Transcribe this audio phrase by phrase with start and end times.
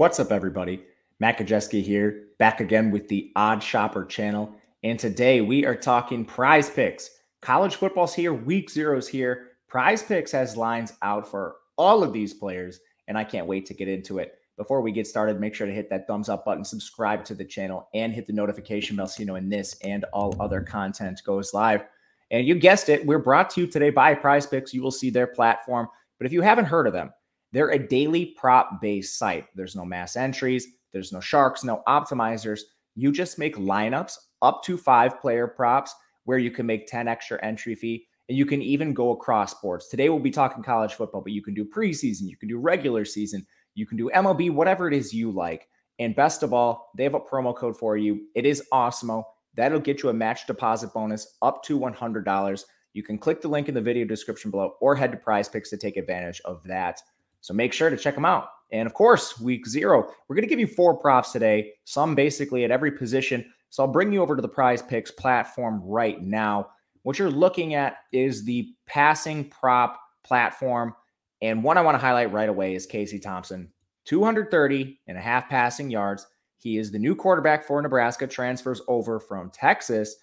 [0.00, 0.82] What's up, everybody?
[1.18, 4.50] Matt Kajeski here, back again with the OddsShopper channel.
[4.82, 7.10] And today we are talking prize picks.
[7.42, 9.48] College football's here, week zero's here.
[9.68, 13.74] Prize picks has lines out for all of these players, and I can't wait to
[13.74, 14.38] get into it.
[14.56, 17.44] Before we get started, make sure to hit that thumbs up button, subscribe to the
[17.44, 21.20] channel, and hit the notification bell so you know when this and all other content
[21.26, 21.84] goes live.
[22.30, 24.72] And you guessed it, we're brought to you today by Prize Picks.
[24.72, 25.88] You will see their platform.
[26.16, 27.12] But if you haven't heard of them,
[27.52, 29.46] they're a daily prop based site.
[29.54, 32.60] There's no mass entries, there's no sharks, no optimizers.
[32.94, 37.42] You just make lineups up to five player props where you can make 10 extra
[37.44, 39.88] entry fee and you can even go across sports.
[39.88, 43.04] Today we'll be talking college football, but you can do preseason, you can do regular
[43.04, 45.68] season, you can do MLB, whatever it is you like.
[45.98, 48.26] And best of all, they have a promo code for you.
[48.34, 49.24] It is Awesemo.
[49.56, 52.64] That'll get you a match deposit bonus up to $100.
[52.92, 55.70] You can click the link in the video description below or head to Prize Picks
[55.70, 57.02] to take advantage of that.
[57.40, 58.48] So make sure to check them out.
[58.72, 62.64] And of course, week zero, we're going to give you four props today, some basically
[62.64, 63.44] at every position.
[63.70, 66.68] So I'll bring you over to the prize picks platform right now.
[67.02, 70.94] What you're looking at is the passing prop platform.
[71.42, 73.72] And one I want to highlight right away is Casey Thompson,
[74.04, 76.26] 230 and a half passing yards.
[76.58, 80.16] He is the new quarterback for Nebraska, transfers over from Texas.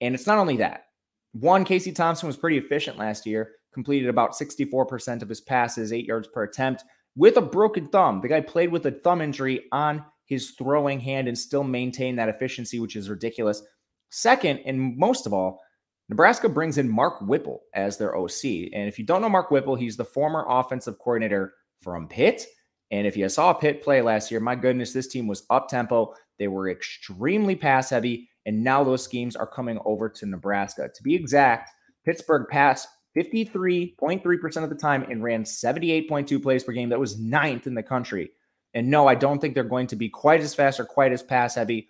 [0.00, 0.86] And it's not only that.
[1.32, 6.06] One, Casey Thompson was pretty efficient last year completed about 64% of his passes, eight
[6.06, 6.84] yards per attempt,
[7.16, 8.20] with a broken thumb.
[8.20, 12.28] The guy played with a thumb injury on his throwing hand and still maintained that
[12.28, 13.62] efficiency, which is ridiculous.
[14.10, 15.60] Second, and most of all,
[16.08, 18.44] Nebraska brings in Mark Whipple as their OC.
[18.72, 22.46] And if you don't know Mark Whipple, he's the former offensive coordinator from Pitt.
[22.90, 26.14] And if you saw Pitt play last year, my goodness, this team was up tempo.
[26.38, 28.28] They were extremely pass heavy.
[28.46, 30.90] And now those schemes are coming over to Nebraska.
[30.94, 31.70] To be exact,
[32.04, 32.86] Pittsburgh passed
[33.16, 36.88] 53.3% of the time and ran 78.2 plays per game.
[36.88, 38.32] That was ninth in the country.
[38.74, 41.22] And no, I don't think they're going to be quite as fast or quite as
[41.22, 41.88] pass heavy,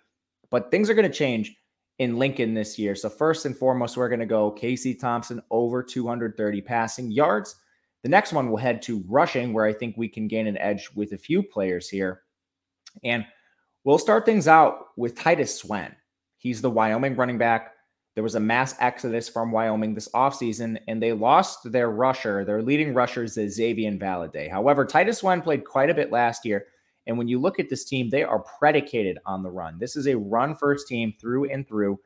[0.51, 1.55] but things are going to change
[1.97, 2.93] in Lincoln this year.
[2.95, 7.55] So, first and foremost, we're going to go Casey Thompson over 230 passing yards.
[8.03, 10.89] The next one will head to rushing, where I think we can gain an edge
[10.93, 12.21] with a few players here.
[13.03, 13.25] And
[13.83, 15.95] we'll start things out with Titus Swen.
[16.37, 17.74] He's the Wyoming running back.
[18.15, 22.45] There was a mass exodus from Wyoming this offseason, and they lost their rusher.
[22.45, 24.49] Their leading rusher is Xazavian Valladay.
[24.49, 26.65] However, Titus Swen played quite a bit last year.
[27.07, 29.77] And when you look at this team, they are predicated on the run.
[29.77, 31.99] This is a run first team through and through.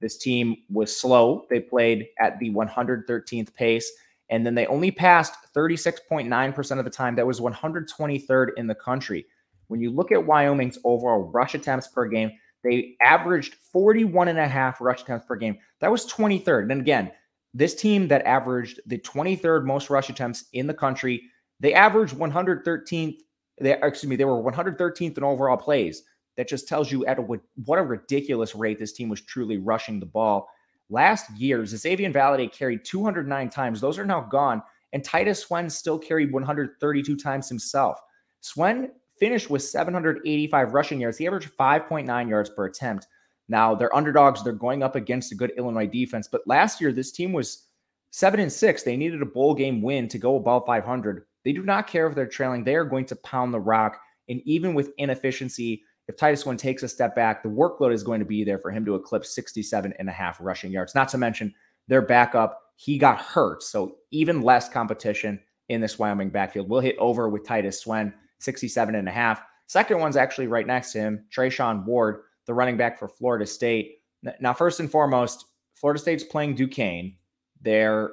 [0.00, 1.46] This team was slow.
[1.50, 3.90] They played at the 113th pace,
[4.30, 7.16] and then they only passed 36.9% of the time.
[7.16, 9.26] That was 123rd in the country.
[9.66, 12.30] When you look at Wyoming's overall rush attempts per game,
[12.66, 15.56] they averaged 41 and a half rush attempts per game.
[15.80, 16.72] That was 23rd.
[16.72, 17.12] And again,
[17.54, 21.22] this team that averaged the 23rd most rush attempts in the country,
[21.60, 23.18] they averaged 113th.
[23.60, 26.02] They, excuse me, they were 113th in overall plays.
[26.36, 30.00] That just tells you at a, what a ridiculous rate this team was truly rushing
[30.00, 30.48] the ball.
[30.90, 33.80] Last year, Xazavian Valladay carried 209 times.
[33.80, 34.62] Those are now gone.
[34.92, 37.98] And Titus Swen still carried 132 times himself.
[38.40, 41.18] Swen finished with 785 rushing yards.
[41.18, 43.06] He averaged 5.9 yards per attempt.
[43.48, 44.42] Now they're underdogs.
[44.42, 46.28] They're going up against a good Illinois defense.
[46.30, 47.66] But last year, this team was
[48.10, 48.82] seven and six.
[48.82, 51.24] They needed a bowl game win to go above 500.
[51.44, 52.64] They do not care if they're trailing.
[52.64, 54.00] They are going to pound the rock.
[54.28, 58.20] And even with inefficiency, if Titus Swen takes a step back, the workload is going
[58.20, 60.94] to be there for him to eclipse 67 and a half rushing yards.
[60.94, 61.54] Not to mention
[61.88, 63.62] their backup, he got hurt.
[63.62, 66.68] So even less competition in this Wyoming backfield.
[66.68, 68.12] We'll hit over with Titus Swen.
[68.38, 69.42] 67 and a half.
[69.66, 73.98] Second one's actually right next to him, Treshaun Ward, the running back for Florida State.
[74.40, 77.16] Now, first and foremost, Florida State's playing Duquesne.
[77.60, 78.10] They're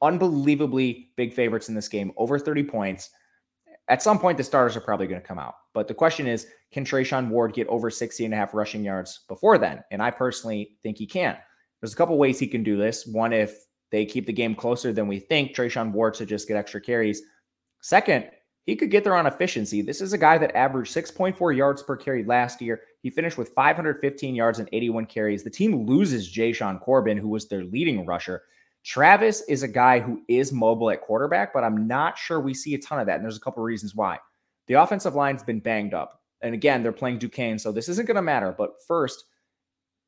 [0.00, 3.10] unbelievably big favorites in this game, over 30 points.
[3.88, 5.54] at some point, the starters are probably going to come out.
[5.72, 9.20] But the question is, can Treshaun Ward get over 60 and a half rushing yards
[9.28, 9.82] before then?
[9.90, 11.38] And I personally think he can.
[11.80, 13.06] There's a couple ways he can do this.
[13.06, 13.56] One, if
[13.90, 17.22] they keep the game closer than we think, Treshaun Ward should just get extra carries.
[17.80, 18.28] Second,
[18.68, 19.80] he could get there on efficiency.
[19.80, 22.82] This is a guy that averaged 6.4 yards per carry last year.
[23.00, 25.42] He finished with 515 yards and 81 carries.
[25.42, 28.42] The team loses Jashaun Corbin, who was their leading rusher.
[28.84, 32.74] Travis is a guy who is mobile at quarterback, but I'm not sure we see
[32.74, 33.14] a ton of that.
[33.14, 34.18] And there's a couple reasons why.
[34.66, 36.20] The offensive line's been banged up.
[36.42, 38.54] And again, they're playing Duquesne, so this isn't going to matter.
[38.56, 39.24] But first,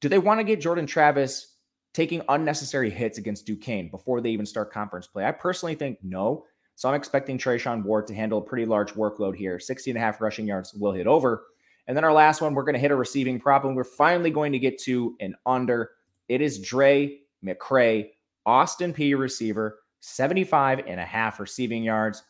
[0.02, 1.56] do they want to get Jordan Travis
[1.94, 5.24] taking unnecessary hits against Duquesne before they even start conference play?
[5.24, 6.44] I personally think no.
[6.80, 9.60] So I'm expecting Treshaun Ward to handle a pretty large workload here.
[9.60, 11.44] 60 and a half rushing yards will hit over.
[11.86, 14.30] And then our last one, we're going to hit a receiving prop, and we're finally
[14.30, 15.90] going to get to an under.
[16.30, 18.12] It is Drae McCray
[18.46, 22.22] Austin Peay receiver, 75 and a half receiving yards.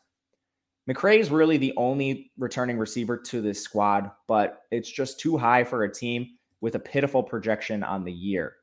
[0.91, 5.63] McCray is really the only returning receiver to this squad, but it's just too high
[5.63, 6.27] for a team
[6.61, 8.57] with a pitiful projection on the year.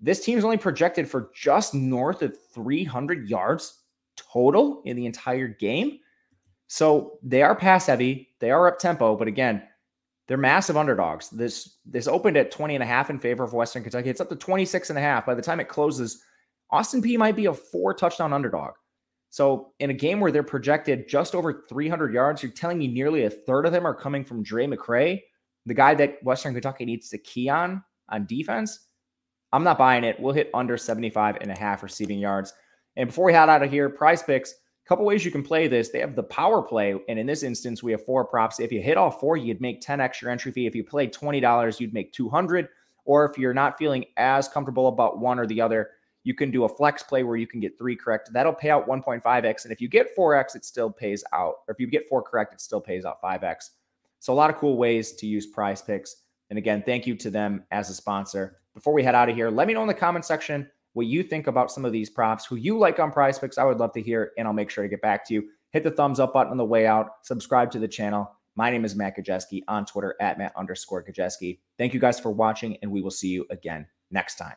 [0.00, 3.81] This team's only projected for just north of 300 yards
[4.16, 5.98] total in the entire game.
[6.68, 9.62] So they are pass heavy, they are up tempo, but again,
[10.28, 11.28] they're massive underdogs.
[11.30, 14.08] This this opened at 20 and a half in favor of Western Kentucky.
[14.08, 15.26] It's up to 26 and a half.
[15.26, 16.22] By the time it closes,
[16.70, 18.72] Austin Peay might be a four touchdown underdog.
[19.28, 23.24] So in a game where they're projected just over 300 yards, you're telling me nearly
[23.24, 25.20] a third of them are coming from Drae McCray,
[25.66, 28.88] the guy that Western Kentucky needs to key on on defense.
[29.52, 30.18] I'm not buying it.
[30.18, 32.54] We'll hit under 75 and a half receiving yards.
[32.96, 35.68] And before we head out of here, prize picks, a couple ways you can play
[35.68, 35.88] this.
[35.88, 36.94] They have the power play.
[37.08, 38.60] And in this instance, we have four props.
[38.60, 40.66] If you hit all four, you'd make 10 extra entry fee.
[40.66, 42.68] If you played $20, you'd make 200.
[43.04, 45.90] Or if you're not feeling as comfortable about one or the other,
[46.24, 48.30] you can do a flex play where you can get three correct.
[48.32, 49.64] That'll pay out 1.5x.
[49.64, 51.56] And if you get 4x, it still pays out.
[51.66, 53.70] Or if you get four correct, it still pays out 5x.
[54.20, 56.16] So a lot of cool ways to use prize picks.
[56.50, 58.58] And again, thank you to them as a sponsor.
[58.74, 61.22] Before we head out of here, let me know in the comment section what you
[61.22, 63.58] think about some of these props, who you like on prize picks.
[63.58, 65.48] I would love to hear, and I'll make sure to get back to you.
[65.70, 68.30] Hit the thumbs up button on the way out, subscribe to the channel.
[68.56, 71.60] My name is Matt Kajeski on Twitter at Matt underscore Kajeski.
[71.78, 74.56] Thank you guys for watching, and we will see you again next time.